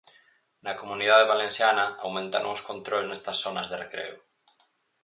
[0.65, 4.15] Na Comunidade Valenciana aumentaron os controis nestas zonas de recreo.